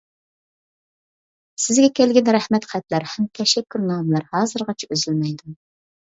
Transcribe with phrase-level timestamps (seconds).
[1.65, 5.55] سىزگە كەلگەن رەھمەت خەتلەر ھەم تەشەككۈرنامىلەر ھازىرغىچە ئۈزۈلمەيدۇ.